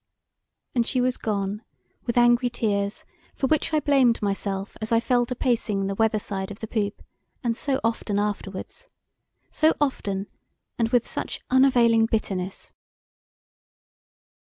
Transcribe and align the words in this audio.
And 0.73 0.83
she 0.83 0.99
was 0.99 1.15
gone 1.15 1.61
with 2.07 2.17
angry 2.17 2.49
tears 2.49 3.05
for 3.35 3.45
which 3.45 3.71
I 3.71 3.79
blamed 3.79 4.19
myself 4.19 4.75
as 4.81 4.91
I 4.91 4.99
fell 4.99 5.27
to 5.27 5.35
pacing 5.35 5.85
the 5.85 5.93
weather 5.93 6.17
side 6.17 6.49
of 6.49 6.57
the 6.59 6.65
poop 6.65 7.03
and 7.43 7.55
so 7.55 7.79
often 7.83 8.17
afterwards! 8.17 8.89
So 9.51 9.75
often, 9.79 10.25
and 10.79 10.89
with 10.89 11.07
such 11.07 11.39
unavailing 11.51 12.07
bitterness! 12.07 12.73